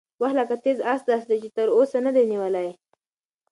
وخت 0.21 0.35
لکه 0.39 0.55
تېز 0.63 0.77
اس 0.91 1.01
داسې 1.09 1.25
دی 1.29 1.37
چې 1.43 1.49
چا 1.51 1.55
تر 1.57 1.67
اوسه 1.75 1.97
نه 2.05 2.11
دی 2.15 2.23
نیولی. 2.31 2.69